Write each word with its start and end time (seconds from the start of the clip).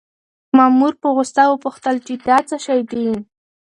مامور 0.57 0.93
په 1.01 1.07
غوسه 1.15 1.43
وپوښتل 1.47 1.95
چې 2.05 2.13
دا 2.27 2.37
څه 2.49 2.55
شی 2.65 2.81
دی؟ 2.91 3.05